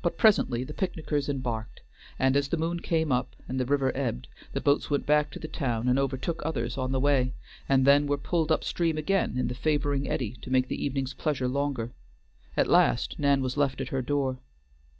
[0.00, 1.82] But presently the picnickers embarked,
[2.18, 5.38] and, as the moon came up, and the river ebbed, the boats went back to
[5.38, 7.34] the town and overtook others on the way,
[7.68, 11.12] and then were pulled up stream again in the favoring eddy to make the evening's
[11.12, 11.92] pleasure longer;
[12.56, 14.38] at last Nan was left at her door.